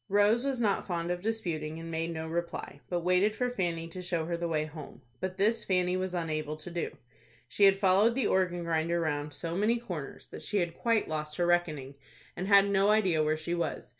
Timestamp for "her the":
4.25-4.47